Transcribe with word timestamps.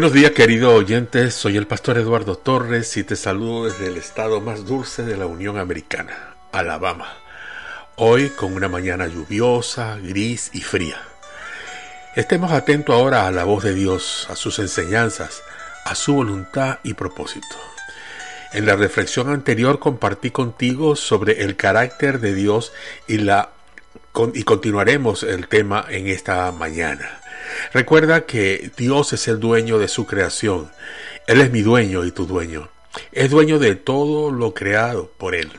Buenos 0.00 0.14
días 0.14 0.30
queridos 0.30 0.72
oyentes, 0.72 1.34
soy 1.34 1.58
el 1.58 1.66
pastor 1.66 1.98
Eduardo 1.98 2.34
Torres 2.34 2.96
y 2.96 3.04
te 3.04 3.16
saludo 3.16 3.66
desde 3.66 3.88
el 3.88 3.98
estado 3.98 4.40
más 4.40 4.64
dulce 4.64 5.02
de 5.02 5.14
la 5.14 5.26
Unión 5.26 5.58
Americana, 5.58 6.36
Alabama. 6.52 7.18
Hoy 7.96 8.30
con 8.30 8.54
una 8.54 8.66
mañana 8.66 9.08
lluviosa, 9.08 9.98
gris 9.98 10.52
y 10.54 10.62
fría. 10.62 10.96
Estemos 12.16 12.50
atentos 12.50 12.94
ahora 12.94 13.26
a 13.26 13.30
la 13.30 13.44
voz 13.44 13.62
de 13.62 13.74
Dios, 13.74 14.26
a 14.30 14.36
sus 14.36 14.58
enseñanzas, 14.58 15.42
a 15.84 15.94
su 15.94 16.14
voluntad 16.14 16.78
y 16.82 16.94
propósito. 16.94 17.58
En 18.54 18.64
la 18.64 18.76
reflexión 18.76 19.28
anterior 19.28 19.80
compartí 19.80 20.30
contigo 20.30 20.96
sobre 20.96 21.42
el 21.42 21.56
carácter 21.56 22.20
de 22.20 22.32
Dios 22.32 22.72
y 23.06 23.18
la 23.18 23.50
y 24.34 24.42
continuaremos 24.42 25.22
el 25.22 25.48
tema 25.48 25.84
en 25.88 26.08
esta 26.08 26.50
mañana. 26.52 27.20
Recuerda 27.72 28.26
que 28.26 28.70
Dios 28.76 29.12
es 29.12 29.28
el 29.28 29.40
dueño 29.40 29.78
de 29.78 29.88
su 29.88 30.06
creación. 30.06 30.70
Él 31.26 31.40
es 31.40 31.50
mi 31.50 31.62
dueño 31.62 32.04
y 32.04 32.10
tu 32.10 32.26
dueño. 32.26 32.68
Es 33.12 33.30
dueño 33.30 33.58
de 33.58 33.76
todo 33.76 34.30
lo 34.30 34.52
creado 34.52 35.10
por 35.16 35.34
Él. 35.34 35.50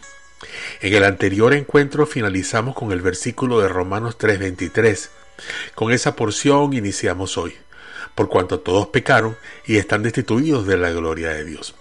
En 0.81 0.93
el 0.93 1.03
anterior 1.03 1.53
encuentro 1.53 2.05
finalizamos 2.05 2.75
con 2.75 2.91
el 2.91 3.01
versículo 3.01 3.59
de 3.59 3.67
Romanos 3.67 4.17
3:23. 4.17 5.09
Con 5.75 5.91
esa 5.91 6.15
porción 6.15 6.73
iniciamos 6.73 7.37
hoy, 7.37 7.55
por 8.15 8.29
cuanto 8.29 8.59
todos 8.59 8.87
pecaron 8.87 9.37
y 9.65 9.77
están 9.77 10.03
destituidos 10.03 10.67
de 10.67 10.77
la 10.77 10.91
gloria 10.91 11.29
de 11.29 11.45
Dios. 11.45 11.75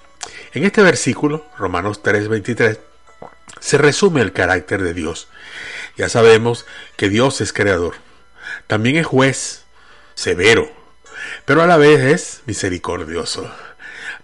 En 0.52 0.64
este 0.64 0.82
versículo, 0.82 1.46
Romanos 1.58 2.02
3:23, 2.02 2.78
se 3.60 3.78
resume 3.78 4.20
el 4.22 4.32
carácter 4.32 4.82
de 4.82 4.94
Dios. 4.94 5.28
Ya 6.00 6.08
sabemos 6.08 6.64
que 6.96 7.10
Dios 7.10 7.42
es 7.42 7.52
creador. 7.52 7.96
También 8.66 8.96
es 8.96 9.04
juez, 9.04 9.64
severo, 10.14 10.72
pero 11.44 11.60
a 11.60 11.66
la 11.66 11.76
vez 11.76 12.00
es 12.00 12.40
misericordioso. 12.46 13.52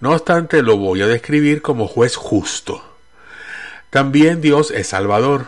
No 0.01 0.13
obstante, 0.13 0.63
lo 0.63 0.79
voy 0.79 1.03
a 1.03 1.07
describir 1.07 1.61
como 1.61 1.87
juez 1.87 2.17
justo. 2.17 2.83
También 3.91 4.41
Dios 4.41 4.71
es 4.71 4.87
salvador. 4.87 5.45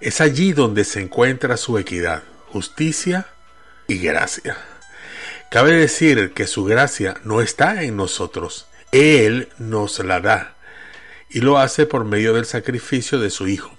Es 0.00 0.20
allí 0.20 0.52
donde 0.52 0.84
se 0.84 1.00
encuentra 1.00 1.56
su 1.56 1.76
equidad, 1.76 2.22
justicia 2.46 3.26
y 3.88 3.98
gracia. 3.98 4.56
Cabe 5.50 5.72
decir 5.72 6.34
que 6.34 6.46
su 6.46 6.66
gracia 6.66 7.16
no 7.24 7.40
está 7.40 7.82
en 7.82 7.96
nosotros, 7.96 8.68
Él 8.92 9.48
nos 9.58 9.98
la 9.98 10.20
da 10.20 10.54
y 11.28 11.40
lo 11.40 11.58
hace 11.58 11.84
por 11.84 12.04
medio 12.04 12.32
del 12.34 12.44
sacrificio 12.44 13.18
de 13.18 13.30
su 13.30 13.48
Hijo. 13.48 13.77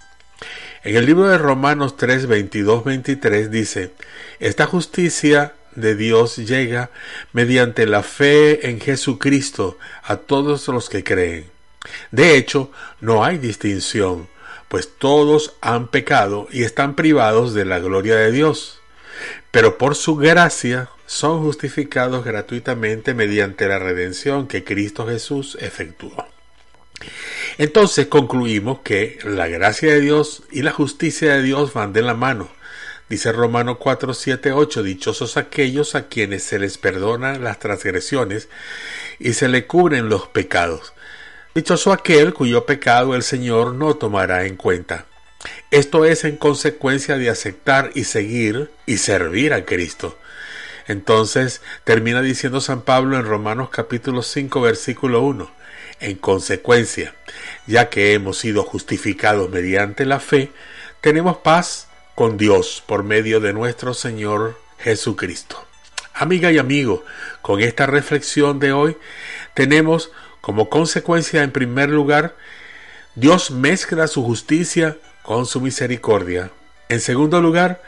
En 0.81 0.95
el 0.95 1.05
libro 1.05 1.27
de 1.27 1.37
Romanos 1.37 1.97
3, 1.97 2.27
22, 2.27 2.85
23 2.85 3.51
dice, 3.51 3.91
esta 4.39 4.65
justicia 4.65 5.53
de 5.75 5.95
Dios 5.95 6.37
llega 6.37 6.89
mediante 7.33 7.85
la 7.85 8.01
fe 8.01 8.69
en 8.69 8.79
Jesucristo 8.79 9.77
a 10.03 10.15
todos 10.15 10.69
los 10.69 10.89
que 10.89 11.03
creen. 11.03 11.51
De 12.11 12.37
hecho, 12.37 12.71
no 13.01 13.25
hay 13.25 13.37
distinción, 13.37 14.29
pues 14.69 14.89
todos 14.97 15.55
han 15.59 15.89
pecado 15.89 16.47
y 16.49 16.63
están 16.63 16.95
privados 16.95 17.53
de 17.53 17.65
la 17.65 17.79
gloria 17.79 18.15
de 18.15 18.31
Dios. 18.31 18.79
Pero 19.51 19.77
por 19.77 19.95
su 19.95 20.15
gracia 20.15 20.89
son 21.05 21.41
justificados 21.41 22.23
gratuitamente 22.23 23.13
mediante 23.13 23.67
la 23.67 23.79
redención 23.79 24.47
que 24.47 24.63
Cristo 24.63 25.05
Jesús 25.05 25.57
efectuó. 25.59 26.25
Entonces 27.59 28.07
concluimos 28.07 28.79
que 28.79 29.19
la 29.23 29.47
gracia 29.47 29.93
de 29.93 30.01
Dios 30.01 30.41
y 30.51 30.63
la 30.63 30.71
justicia 30.71 31.35
de 31.35 31.43
Dios 31.43 31.73
van 31.73 31.93
de 31.93 32.01
la 32.01 32.15
mano 32.15 32.49
Dice 33.09 33.31
Romano 33.31 33.79
4, 33.79 34.13
7, 34.13 34.51
8, 34.51 34.83
dichosos 34.83 35.35
aquellos 35.35 35.95
a 35.95 36.07
quienes 36.07 36.43
se 36.43 36.59
les 36.59 36.77
perdonan 36.77 37.43
las 37.43 37.57
transgresiones 37.57 38.49
y 39.17 39.33
se 39.33 39.47
le 39.47 39.65
cubren 39.65 40.09
los 40.09 40.27
pecados. 40.27 40.93
Dichoso 41.55 41.91
aquel 41.91 42.35
cuyo 42.35 42.67
pecado 42.67 43.15
el 43.15 43.23
Señor 43.23 43.73
no 43.73 43.95
tomará 43.95 44.45
en 44.45 44.55
cuenta. 44.55 45.07
Esto 45.71 46.05
es 46.05 46.23
en 46.23 46.37
consecuencia 46.37 47.17
de 47.17 47.31
aceptar 47.31 47.89
y 47.95 48.03
seguir 48.03 48.69
y 48.85 48.97
servir 48.97 49.53
a 49.53 49.65
Cristo. 49.65 50.15
Entonces 50.87 51.63
termina 51.85 52.21
diciendo 52.21 52.61
San 52.61 52.83
Pablo 52.83 53.17
en 53.17 53.25
Romanos 53.25 53.69
capítulo 53.71 54.21
5 54.21 54.61
versículo 54.61 55.21
1. 55.21 55.58
En 55.99 56.15
consecuencia, 56.15 57.13
ya 57.67 57.89
que 57.89 58.13
hemos 58.13 58.37
sido 58.37 58.63
justificados 58.63 59.49
mediante 59.49 60.05
la 60.05 60.19
fe, 60.19 60.51
tenemos 61.01 61.37
paz 61.37 61.87
con 62.15 62.37
Dios 62.37 62.83
por 62.85 63.03
medio 63.03 63.39
de 63.39 63.53
nuestro 63.53 63.93
Señor 63.93 64.59
Jesucristo. 64.79 65.65
Amiga 66.13 66.51
y 66.51 66.57
amigo, 66.57 67.03
con 67.41 67.61
esta 67.61 67.85
reflexión 67.85 68.59
de 68.59 68.71
hoy 68.73 68.97
tenemos 69.53 70.11
como 70.41 70.69
consecuencia 70.69 71.43
en 71.43 71.51
primer 71.51 71.89
lugar, 71.89 72.35
Dios 73.15 73.51
mezcla 73.51 74.07
su 74.07 74.23
justicia 74.23 74.97
con 75.21 75.45
su 75.45 75.61
misericordia. 75.61 76.51
En 76.87 77.01
segundo 77.01 77.41
lugar, 77.41 77.81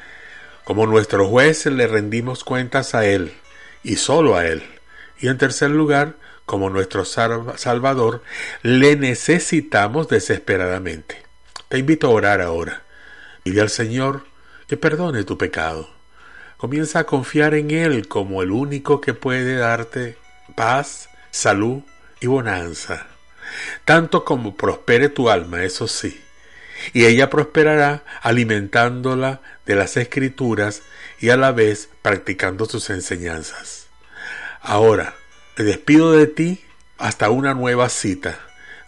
como 0.64 0.86
nuestro 0.86 1.28
juez 1.28 1.66
le 1.66 1.88
rendimos 1.88 2.44
cuentas 2.44 2.94
a 2.94 3.06
Él 3.06 3.34
y 3.84 3.96
solo 3.96 4.36
a 4.36 4.46
Él. 4.46 4.64
Y 5.20 5.28
en 5.28 5.38
tercer 5.38 5.72
lugar, 5.72 6.16
como 6.52 6.70
nuestro 6.70 7.06
Salvador, 7.06 8.24
le 8.62 8.98
necesitamos 8.98 10.10
desesperadamente. 10.10 11.24
Te 11.70 11.78
invito 11.78 12.08
a 12.08 12.10
orar 12.10 12.42
ahora. 12.42 12.84
Dile 13.46 13.62
al 13.62 13.70
Señor 13.70 14.26
que 14.68 14.76
perdone 14.76 15.24
tu 15.24 15.38
pecado. 15.38 15.90
Comienza 16.58 17.00
a 17.00 17.04
confiar 17.06 17.54
en 17.54 17.72
Él 17.72 18.10
como 18.10 18.42
el 18.42 18.52
único 18.52 19.00
que 19.00 19.14
puede 19.14 19.56
darte 19.56 20.18
paz, 20.54 21.08
salud 21.32 21.84
y 22.20 22.28
bonanza. 22.28 23.08
Tanto 23.86 24.26
como 24.26 24.58
prospere 24.58 25.08
tu 25.08 25.30
alma, 25.30 25.64
eso 25.64 25.88
sí. 25.88 26.22
Y 26.92 27.06
ella 27.06 27.30
prosperará 27.30 28.04
alimentándola 28.22 29.40
de 29.66 29.76
las 29.76 29.96
escrituras 29.96 30.82
y 31.18 31.30
a 31.30 31.38
la 31.38 31.54
vez 31.54 31.88
practicando 32.02 32.66
sus 32.66 32.90
enseñanzas. 32.90 33.88
Ahora, 34.60 35.16
despido 35.64 36.12
de 36.12 36.28
ti 36.28 36.62
hasta 36.98 37.30
una 37.30 37.54
nueva 37.54 37.90
cita. 37.90 38.40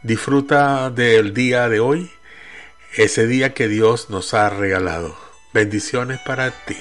Disfruta 0.01 0.89
del 0.89 1.33
día 1.33 1.69
de 1.69 1.79
hoy 1.79 2.11
ese 2.95 3.25
día 3.25 3.53
que 3.53 3.67
Dios 3.67 4.09
nos 4.09 4.33
ha 4.33 4.49
regalado. 4.49 5.15
Bendiciones 5.53 6.19
para 6.25 6.51
ti. 6.65 6.77